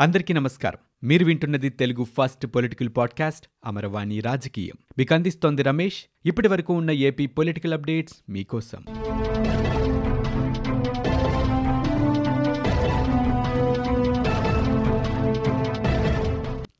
[0.00, 1.08] అందరికీ నమస్కారం.
[1.08, 4.74] మీరు వింటున్నది Telugu first political podcast Amaravani రాజకీయం.
[4.98, 6.04] మీకు అందిస్తోంది రమేష్.
[6.26, 8.84] ఇప్పటి వరకు ఉన్న ఏపీ పొలిటికల్ అప్డేట్స్ మీకోసం.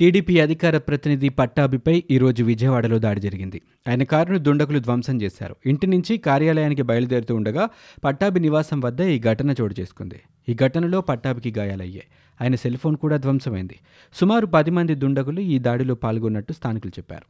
[0.01, 3.63] టీడీపీ అధికార ప్రతినిధి పట్టాభిపై ఈరోజు విజయవాడలో దాడి జరిగింది.
[3.89, 5.57] ఆయన కారును దుండకులు ధ్వంసం చేశారు.
[5.67, 7.69] ఇంటి నుంచి కార్యాలయానికి బయలుదేరుతూ ఉండగా
[8.05, 10.21] పట్టాభి నివాసం వద్ద ఈ ఘటన చోటు చేసుకుంది.
[10.49, 12.07] ఈ ఘటనలో పట్టాభికి గాయాలయ్యాయి.
[12.41, 13.77] ఆయన సెల్ ఫోన్ కూడా ధ్వంసమైంది.
[14.15, 17.27] సుమారు పది మంది దుండగులు ఈ దాడిలో పాల్గొన్నట్టు స్థానికులు చెప్పారు.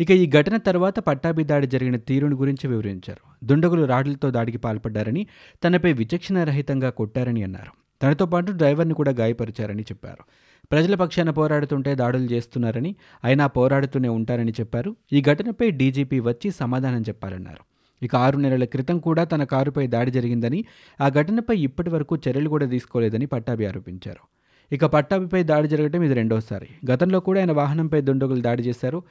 [0.00, 3.46] ఇక ఈ ఘటన తర్వాత పట్టాభి దాడి జరిగిన తీరును గురించి వివరించారు.
[3.46, 5.26] దుండగులు రాడ్లతో దాడికి పాల్పడ్డారని
[5.64, 7.72] తనపై విచక్షణారహితంగా కొట్టారని అన్నారు.
[8.02, 10.24] తనతో పాటు డ్రైవర్ని కూడా గాయపరిచారని చెప్పారు.
[10.72, 14.96] ప్రజల పక్షాన పోరాడుతుంటే దాడులు చేస్తున్నారని అయినా పోరాడుతూనే ఉంటారని చెప్పారు.
[15.12, 17.76] ఈ ఘటనపై డీజీపీ వచ్చి సమాధానం చెప్పాలన్నారు.
[18.04, 20.64] ఇక ఆరు నెలల క్రితం కూడా తన కారుపై దాడి జరిగిందని
[21.00, 24.35] ఆ ఘటనపై ఇప్పటి వరకు చర్యలు కూడా తీసుకోలేదని పట్టాభి ఆరోపించారు.
[24.72, 26.90] ఇక పట్టాభిపై దాడి జరగడం ఇది రెండోసారి.
[26.90, 29.02] గతంలో కూడా ఆయన వాహనంపై దుండగులు దాడి చేశారు.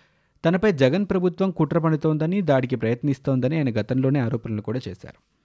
[0.46, 5.36] తనపై జగన్ ప్రభుత్వం కుట్ర పడుతోందని దాడికి ప్రయత్నిస్తోందని ఆయన గతంలోనే ఆరోపణలు కూడా చేశారు.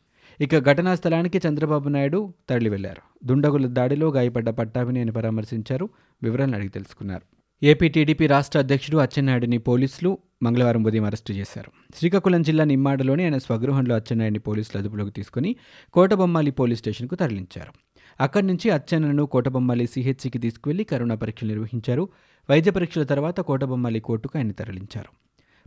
[0.43, 3.27] ఇక ఘటనా స్థలానికి చంద్రబాబు నాయుడు తరలి వెళ్ళారు.
[3.27, 5.89] దుండగుల దాడిలో గాయపడ్డ పట్టాభిని ఆయన పరామర్శించారు.
[6.23, 7.23] వివరాలను అడిగి తెలుసుకున్నారు.
[7.63, 11.97] ఏపీ టీడీపీ రాష్ట్ర అధ్యక్షుడు అచ్చెన్నాయుడిని పోలీసులు మంగళవారం ఉదయం అరెస్టు చేశారు.
[11.97, 15.57] శ్రీకాకుళం జిల్లా నిమ్మాడలోని ఆయన స్వగృహంలో అచ్చెన్నాయుడిని పోలీసులు అదుపులోకి తీసుకుని
[15.93, 17.90] కోటబొమ్మాలి పోలీస్ స్టేషన్కు తరలించారు.
[18.21, 22.09] అక్కడి నుంచి అచ్చెన్నను కోటబొమ్మాలి సిహెచ్సికి తీసుకువెళ్ళి కరోనా పరీక్షలు నిర్వహించారు.
[22.51, 25.09] వైద్య పరీక్షల తర్వాత కోటబొమ్మాలి కోర్టుకు ఆయన తరలించారు.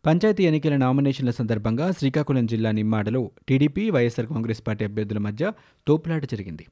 [0.06, 5.52] పంచాయతీ ఎన్నికల నామినేషన్ల సందర్భంగా శ్రీకాకుళం జిల్లా నిమ్మాడలో టీడీపీ వైఎస్సార్ కాంగ్రెస్ పార్టీ అభ్యర్థుల మధ్య
[5.88, 6.66] తోపులాట జరిగింది.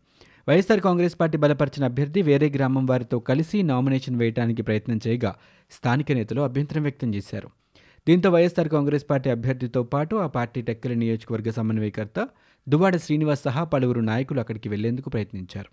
[0.49, 5.35] వైఎస్సార్ కాంగ్రెస్ పార్టీ బలపరిచిన అభ్యర్థి వేరే గ్రామం వారితో కలిసి నామినేషన్ వేయడానికి ప్రయత్నం చేయగా
[5.71, 7.49] స్థానిక నేతలు అభ్యంతరం వ్యక్తం చేశారు.
[8.07, 12.27] దీంతో వైఎస్ఆర్ కాంగ్రెస్ పార్టీ అభ్యర్థితో పాటు ఆ పార్టీ టెక్కల నియోజకవర్గ సమన్వయకర్త
[12.69, 15.69] దువ్వాడ శ్రీనివాస్ సహా పలువురు నాయకులు అక్కడికి వెళ్ళేందుకు ప్రయత్నించారు.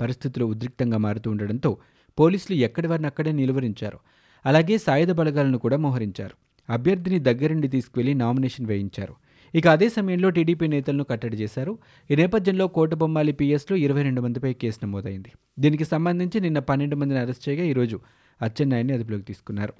[0.00, 1.78] పరిస్థితులు ఉద్రిక్తంగా మారుతూ ఉండడంతో
[2.18, 3.98] పోలీసులు ఎక్కడి వారిని అక్కడే నిలువరించారు.
[4.44, 6.34] అలాగే సాయుధ బలగాలను కూడా మోహరించారు.
[6.68, 9.14] అభ్యర్థిని దగ్గరుండి తీసుకువెళ్ళి నామినేషన్ వేయించారు.
[9.54, 11.78] ఇక అదే సమయంలో టీడీపీ నేతలను కట్టడి చేశారు.
[12.10, 15.32] ఈ నేపథ్యంలో కోటబొమ్మాలి పీఎస్లో ఇరవై రెండు మందిపై కేసు నమోదైంది.
[15.58, 18.00] దీనికి సంబంధించి నిన్న పన్నెండు మందిని అరెస్ట్ చేయగా ఈరోజు
[18.42, 19.74] అచ్చెన్నాయుడిని అదుపులోకి తీసుకున్నారు.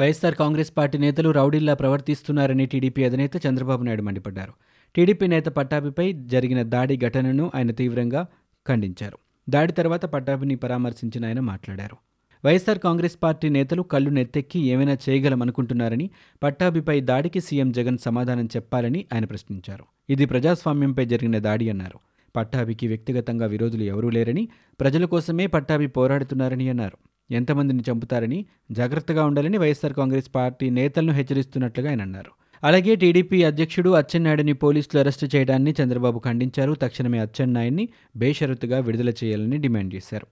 [0.00, 4.52] వైఎస్సార్ కాంగ్రెస్ పార్టీ నేతలు రౌడీల్లా ప్రవర్తిస్తున్నారని టీడీపీ అధినేత చంద్రబాబు నాయుడు మండిపడ్డారు.
[4.94, 8.26] టీడీపీ నేత పట్టాభిపై జరిగిన దాడి ఘటనను ఆయన తీవ్రంగా
[8.68, 9.18] ఖండించారు.
[9.50, 11.96] దాడి తర్వాత పట్టాభిని పరామర్శించిన ఆయన మాట్లాడారు.
[12.44, 16.10] వైఎస్సార్ కాంగ్రెస్ పార్టీ నేతలు కళ్ళు నెత్తెక్కి ఏమైనా చేయగలమనుకుంటున్నారని
[16.42, 19.84] పట్టాభిపై దాడికి సీఎం జగన్ సమాధానం చెప్పాలని ఆయన ప్రశ్నించారు.
[20.10, 21.98] ఇది ప్రజాస్వామ్యంపై జరిగిన దాడి అన్నారు.
[22.36, 24.48] పట్టాభికి వ్యక్తిగతంగా విరోధులు ఎవరూ లేరని
[24.80, 26.98] ప్రజల కోసమే పట్టాభి పోరాడుతున్నారని అన్నారు.
[27.32, 32.30] ఎంతమందిని చంపుతారని జాగ్రత్తగా ఉండాలని వైఎస్ఆర్ కాంగ్రెస్ పార్టీ నేతలను హెచ్చరిస్తున్నట్లుగా ఆయన అన్నారు.
[32.66, 36.72] అలాగే టీడీపీ అధ్యక్షుడు అచ్చెన్నాయుడిని పోలీసులు అరెస్టు చేయడాన్ని చంద్రబాబు ఖండించారు.
[36.72, 40.26] తక్షణమే అచ్చెన్నాయుడిని బేషరతుగా విడుదల చేయాలని డిమాండ్ చేశారు.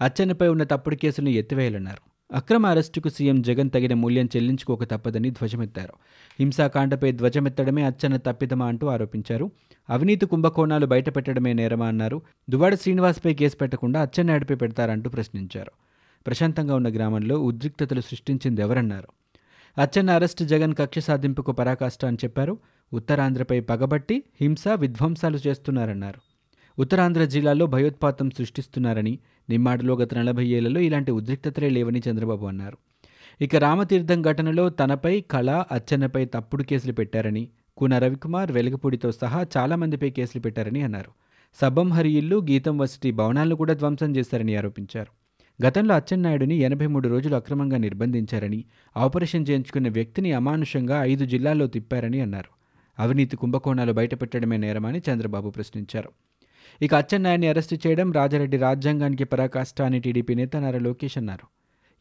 [0.00, 2.18] అచ్చెన్నపై ఉన్న తప్పుడు కేసులను ఎత్తివేయాలన్నారు.
[2.36, 5.92] అక్రమ అరెస్టుకు సీఎం జగన్ తగిన మూల్యం చెల్లించుకోక తప్పదని ధ్వజమెత్తారు.
[6.40, 9.50] హింసాకాండపై ధ్వజమెత్తడమే అచ్చెన్న తప్పిదమా అంటూ ఆరోపించారు.
[9.90, 12.22] అవినీతి కుంభకోణాలు బయటపెట్టడమే నేరమా అన్నారు.
[12.50, 15.72] దువాడ శ్రీనివాస్పై కేసు పెట్టకుండా అచ్చెన్నాయుడిపై పెడతారంటూ ప్రశ్నించారు.
[16.28, 19.08] ప్రశాంతంగా ఉన్న గ్రామంలో ఉద్రిక్తతలు సృష్టించింది ఎవరన్నారు
[19.76, 22.58] అచ్చెన్న అరెస్ట్ జగన్ కక్ష సాధింపుకు పరాకాష్ట అని చెప్పారు.
[22.92, 26.20] ఉత్తరాంధ్రపై పగబట్టి హింస విధ్వంసాలు చేస్తున్నారన్నారు.
[26.78, 29.18] ఉత్తరాంధ్ర జిల్లాలో భయోత్పాతం సృష్టిస్తున్నారని
[29.50, 32.78] నిమ్మాడిలో గత నలభై ఏళ్ళలో ఇలాంటి ఉద్రిక్తతలే లేవని చంద్రబాబు అన్నారు.
[33.40, 40.42] ఇక రామతీర్థం ఘటనలో తనపై కళ అచ్చెన్నపై తప్పుడు కేసులు పెట్టారని కూన రవికుమార్ వెలగపూడితో సహా చాలామందిపై కేసులు
[40.42, 41.10] పెట్టారని అన్నారు.
[41.54, 45.17] సబ్బం హరి ఇల్లు గీతం వసతి భవనాలను కూడా ధ్వంసం చేశారని ఆరోపించారు.
[45.66, 48.64] గతంలో అచ్చెన్నాయుడిని ఎనభై మూడు రోజులు అక్రమంగా నిర్బంధించారని
[48.96, 52.48] ఆపరేషన్ చేయించుకున్న వ్యక్తిని అమానుషంగా ఐదు జిల్లాల్లో తిప్పారని అన్నారు.
[53.02, 56.10] అవినీతి కుంభకోణాలు బయటపెట్టడమే నేరమని చంద్రబాబు ప్రశ్నించారు.
[56.82, 61.46] ఇక అచ్చెన్నాయుడిని అరెస్టు చేయడం రాజారెడ్డి రాజ్యాంగానికి పరాకాష్ట అని టీడీపీ నేత నారా లోకేష్ అన్నారు.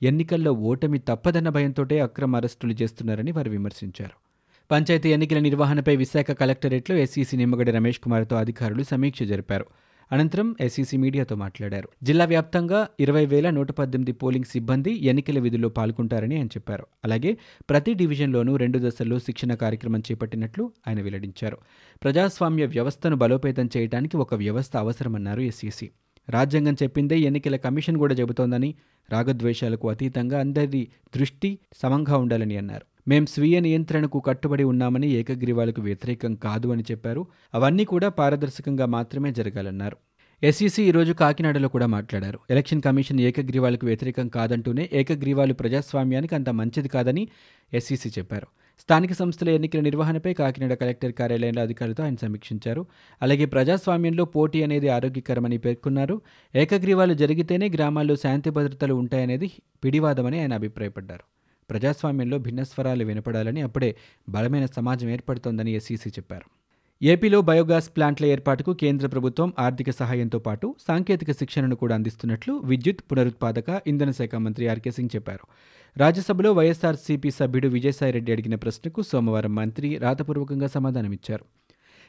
[0.06, 4.28] ఎన్నికల్లో ఓటమి తప్పదన్న భయంతోటే అక్రమ అరెస్టులు చేస్తున్నారని వారు విమర్శించారు.
[4.72, 9.66] పంచాయతీ ఎన్నికల నిర్వహణపై విశాఖ కలెక్టరేట్లో ఎస్సీసీ నిమ్మగడ్డ రమేష్ కుమార్తో అధికారులు సమీక్ష జరిపారు.
[10.12, 11.90] అనంతరం ఎస్సీసీ మీడియాతో మాట్లాడారు.
[12.03, 16.86] జిల్లా వ్యాప్తంగా ఇరవై వేల నూట పద్దెనిమిది పోలింగ్ సిబ్బంది ఎన్నికల విధుల్లో పాల్గొంటారని ఆయన చెప్పారు.
[17.06, 17.38] అలాగే
[17.69, 21.57] ప్రతి డివిజన్లోనూ రెండు దశల్లో శిక్షణ కార్యక్రమం చేపట్టినట్లు ఆయన వెల్లడించారు.
[22.04, 25.89] ప్రజాస్వామ్య వ్యవస్థను బలోపేతం చేయడానికి ఒక వ్యవస్థ అవసరమన్నారు ఎస్సీసీ
[26.30, 28.75] రాజ్యాంగం చెప్పిందే ఎన్నికల కమిషన్ కూడా చెబుతోందని
[29.12, 32.96] రాగద్వేషాలకు అతీతంగా అందరి దృష్టి సమంగా ఉండాలని అన్నారు.
[33.07, 37.27] మేం స్వీయ నియంత్రణకు కట్టుబడి ఉన్నామని ఏకగ్రీవాలకు వ్యతిరేకం కాదు అని చెప్పారు.
[37.54, 39.98] అవన్నీ కూడా పారదర్శకంగా మాత్రమే జరగాలన్నారు.
[40.44, 42.39] ఎస్ఈసీ ఈరోజు కాకినాడలో కూడా మాట్లాడారు.
[42.50, 47.27] ఎలక్షన్ కమిషన్ ఏకగ్రీవాలకు వ్యతిరేకం కాదంటూనే ఏకగ్రీవాలు ప్రజాస్వామ్యానికి అంత మంచిది కాదని
[47.74, 48.48] ఎస్ఈసీ చెప్పారు.
[48.80, 52.86] స్థానిక సంస్థల ఎన్నికల నిర్వహణపై కాకినాడ కలెక్టర్ కార్యాలయంలో అధికారులతో ఆయన సమీక్షించారు.
[53.21, 56.21] అలాగే ప్రజాస్వామ్యంలో పోటీ అనేది ఆరోగ్యకరమని పేర్కొన్నారు.
[56.56, 59.51] ఏకగ్రీవాలు జరిగితేనే గ్రామాల్లో శాంతి భద్రతలు ఉంటాయనేది
[59.83, 61.37] పిడివాదమని ఆయన అభిప్రాయపడ్డారు.
[61.69, 63.95] ప్రజాస్వామ్యంలో భిన్న స్వరాలు వినపడాలని అప్పుడే
[64.29, 66.47] బలమైన సమాజం ఏర్పడుతోందని ఎస్సీసీ చెప్పారు.
[67.03, 73.81] ఏపీలో బయోగ్యాస్ ప్లాంట్ల ఏర్పాటుకు కేంద్ర ప్రభుత్వం ఆర్థిక సహాయంతో పాటు సాంకేతిక శిక్షణను కూడా అందిస్తున్నట్లు విద్యుత్ పునరుత్పాదక
[73.87, 75.45] ఇంధన శాఖ మంత్రి ఆర్కే సింగ్ చెప్పారు.
[75.97, 81.45] రాజ్యసభలో వైఎస్ఆర్సీపీ సభ్యుడు విజయసాయిరెడ్డి అడిగిన ప్రశ్నకు సోమవారం మంత్రి రాతపూర్వకంగా సమాధానమిచ్చారు.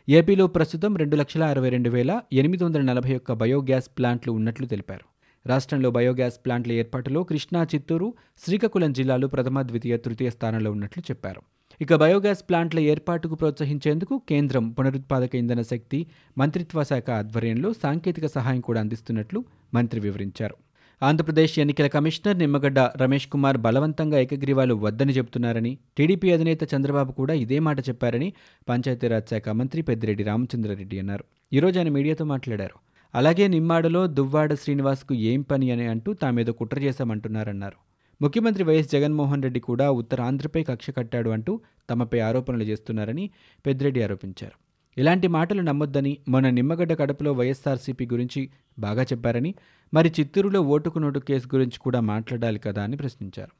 [0.08, 5.17] ఏపీలో ప్రస్తుతం రెండు లక్షల అరవై రెండు వేల ఎనిమిది వందల నలభై ఒక్క బయోగ్యాస్ ప్లాంట్లు ఉన్నట్లు తెలిపారు.
[5.46, 8.14] రాష్ట్రంలో బయోగ్యాస్ ప్లాంట్ల ఏర్పాటులో కృష్ణా చిత్తూరు
[8.44, 11.42] శ్రీకాకుళం జిల్లాలు ప్రథమ ద్వితీయ తృతీయ స్థానంలో ఉన్నట్లు చెప్పారు.
[11.80, 16.06] ఇక బయోగ్యాస్ ప్లాంట్ల ఏర్పాటుకు ప్రోత్సహించేందుకు కేంద్రం పునరుత్పాదక ఇంధన శక్తి
[16.38, 19.44] మంత్రిత్వ శాఖ ఆధ్వర్యంలో సాంకేతిక సహాయం కూడా అందిస్తున్నట్లు
[19.74, 20.56] మంత్రి వివరించారు.
[21.02, 27.58] ఆంధ్రప్రదేశ్ ఎన్నికల కమిషనర్ నిమ్మగడ్డ రమేష్ కుమార్ బలవంతంగా ఏకగ్రీవాలు వద్దని చెబుతున్నారని టీడీపీ అధినేత చంద్రబాబు కూడా ఇదే
[27.58, 28.32] మాట చెప్పారని
[28.68, 31.24] పంచాయతీరాజ్ శాఖ మంత్రి పెద్దిరెడ్డి రామచంద్రారెడ్డి అన్నారు.
[31.52, 32.87] ఈరోజు ఆయన మీడియాతో మాట్లాడారు.
[33.14, 37.76] అలాగే నిమ్మాడలో దువ్వాడ శ్రీనివాస్కు ఏం పని అని అంటూ తామేదో కుట్ర చేశామంటున్నారన్నారు.
[38.22, 41.60] ముఖ్యమంత్రి వైఎస్ జగన్మోహన్ రెడ్డి కూడా ఉత్తరాంధ్రపై కక్ష కట్టాడు అంటూ
[41.90, 43.30] తమపై ఆరోపణలు చేస్తున్నారని
[43.66, 44.56] పెద్దిరెడ్డి ఆరోపించారు.
[44.98, 49.54] ఇలాంటి మాటలు నమ్మొద్దని మొన్న నిమ్మగడ్డ కడపలో వైఎస్ఆర్సీపీ గురించి బాగా చెప్పారని
[49.94, 53.50] మరి చిత్తూరులో ఓటుకు నోటు కేసు గురించి కూడా మాట్లాడాలి కదా అని ప్రశ్నించారు.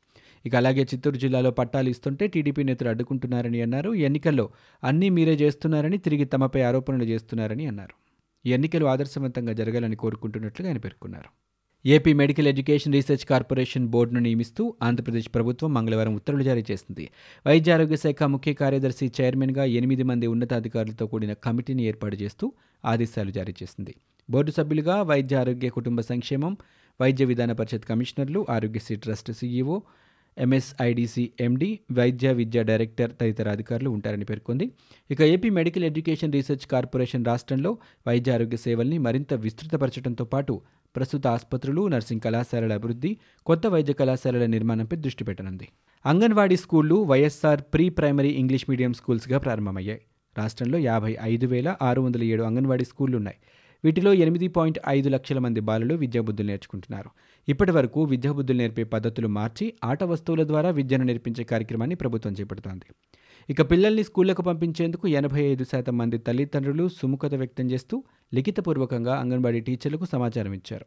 [0.47, 3.95] ఇక అలాగే చిత్తూరు జిల్లాలో పట్టాలు ఇస్తుంటే టీడీపీ నేతలు అడ్డుకుంటున్నారని అన్నారు.
[3.95, 4.51] ఎన్నికల్లో
[4.85, 8.08] అన్నీ మీరే చేస్తున్నారని తిరిగి తమపై ఆరోపణలు చేస్తున్నారని అన్నారు.
[8.47, 11.31] ఈ ఎన్నికలు ఆదర్శవంతంగా జరగాలని కోరుకుంటున్నట్లుగా ఆయన పేర్కొన్నారు.
[11.87, 17.11] AP medical education research corporation బోర్డును నియమిస్తూ ఆంధ్రప్రదేశ్ ప్రభుత్వం మంగళవారం ఉత్తర్వులు జారీ చేసింది.
[17.47, 22.53] వైద్య ఆరోగ్య శాఖ ముఖ్య కార్యదర్శి చైర్మన్గా ఎనిమిది మంది ఉన్నతాధికారులతో కూడిన కమిటీని ఏర్పాటు చేస్తూ
[22.85, 23.95] ఆదేశాలు జారీ చేసింది.
[24.31, 26.57] బోర్డు సభ్యులుగా వైద్య ఆరోగ్య కుటుంబ సంక్షేమం
[27.01, 29.83] వైద్య విధాన పరిషత్ కమిషనర్లు Aarogyasri trust CEO
[30.39, 34.71] MSIDC MD వైద్య విద్యా డైరెక్టర్ తదితర అధికారులు ఉంటారని పేర్కొంది.
[35.11, 40.61] ఇక AP medical education research corporation రాష్ట్రంలో వైద్య ఆరోగ్య సేవల్ని మరింత విస్తృతపరచడంతో పాటు
[40.97, 45.69] ప్రస్తుత ఆసుపత్రులు నర్సింగ్ కళాశాలల అభివృద్ధి కొత్త వైద్య కళాశాలల నిర్మాణంపై దృష్టి పెట్టనుంది.
[46.07, 50.01] అంగన్వాడీ స్కూళ్ళు YSR pre primary English medium స్కూల్స్గా ప్రారంభమయ్యాయి.
[50.39, 53.37] రాష్ట్రంలో యాభై ఐదు వేల ఆరు వందల ఏడు అంగన్వాడీ స్కూళ్ళు ఉన్నాయి
[53.85, 57.11] వీటిలో ఎనిమిది పాయింట్ ఐదు లక్షల మంది బాలలు విద్యాబుద్ధులు నేర్చుకుంటున్నారు.
[57.49, 62.95] ఇప్పటి వరకు విద్యాబుద్ధులు నేర్పే పద్ధతులు మార్చి ఆట వస్తువుల ద్వారా విద్యను నేర్పించే కార్యక్రమాన్ని ప్రభుత్వం చేపడుతోంది.
[63.51, 68.05] ఇక పిల్లల్ని స్కూళ్ళకు పంపించేందుకు ఎనభై ఐదు శాతం మంది తల్లిదండ్రులు సుముఖత వ్యక్తం చేస్తూ
[68.35, 70.87] లిఖితపూర్వకంగా అంగన్వాడీ టీచర్లకు సమాచారం ఇచ్చారు.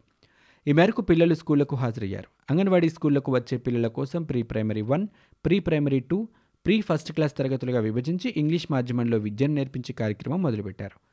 [0.68, 2.28] ఈ మేరకు పిల్లలు స్కూళ్ళకు హాజరయ్యారు.
[2.52, 5.08] అంగన్వాడీ స్కూళ్ళకు వచ్చే పిల్లల కోసం pre primary one
[5.46, 6.28] pre primary two
[6.66, 11.11] pre first class తరగతులుగా విభజించి ఇంగ్లీష్ మాధ్యమంలో విద్యను నేర్పించే కార్యక్రమం మొదలుపెట్టారు.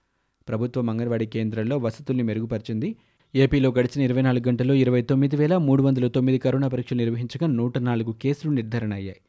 [0.49, 2.97] ప్రభుత్వం అంగన్వాడీ కేంద్రాల్లో వసతుల్ని మెరుగుపరిచింది.
[3.35, 7.79] ఏపీలో గడిచిన ఇరవై నాలుగు గంటల్లో ఇరవై తొమ్మిది వేల మూడు వందల తొమ్మిది కరోనా పరీక్షలు నిర్వహించగా నూట
[7.79, 9.21] నాలుగు కేసులు నిర్ధారణ అయ్యాయి.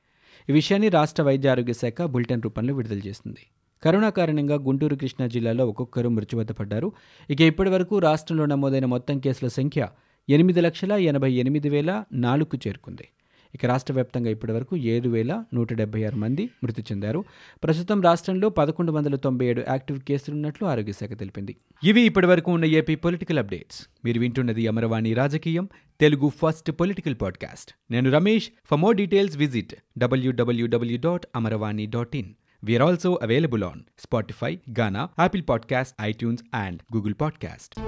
[0.50, 3.44] ఈ విషయాన్ని రాష్ట్ర వైద్య ఆరోగ్య శాఖ బులెటిన్ రూపంలో విడుదల చేసింది.
[3.83, 6.92] కరోనా కారణంగా గుంటూరు కృష్ణా జిల్లాలో ఒక్కొక్కరు మృత్యువత పడ్డారు
[7.30, 9.88] ఇక ఇప్పటి వరకు రాష్ట్రంలో నమోదైన మొత్తం కేసుల సంఖ్య
[10.30, 13.07] ఎనిమిది లక్షల ఎనభై ఎనిమిది వేల నాలుగుకు చేరుకుంది.
[13.56, 17.25] ఇక రాష్ట్ర వ్యాప్తంగా ఇప్పటివరకు ఏడు వేల నూట డెబ్బై ఆరు మంది మృతి చెందారు.
[17.63, 21.56] ప్రస్తుతం రాష్ట్రంలో పదకొండు వందల తొంభై ఏడు యాక్టివ్ కేసులున్నట్లు ఆరోగ్యశాఖ తెలిపింది.
[21.84, 23.88] ఇవి ఇప్పటివరకు ఉన్న ఏపీ పొలిటికల్ అప్డేట్స్.
[24.06, 25.69] మీరు వింటున్నది అమరవాణి రాజకీయం
[26.00, 27.72] తెలుగు ఫస్ట్ పొలిటికల్ పాడ్కాస్ట్.
[27.92, 28.50] నేను Ramesh.
[28.66, 32.34] For more details visit W W W dot Amaravani dot in
[32.66, 37.80] We also available on Spotify Gaana Ghana, podcast iTunes and Google podcast